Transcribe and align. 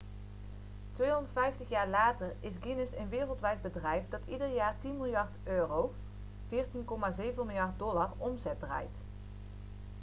250 0.95 1.69
jaar 1.69 1.87
later 1.89 2.35
is 2.39 2.53
guinness 2.59 2.95
een 2.95 3.09
wereldwijd 3.09 3.61
bedrijf 3.61 4.03
dat 4.09 4.19
ieder 4.25 4.53
jaar 4.53 4.75
10 4.81 4.97
miljard 4.97 5.31
euro 5.43 5.93
us$ 6.49 6.65
14,7 6.65 6.73
miljard 7.35 7.81
omzet 8.17 8.59
draait 8.59 8.97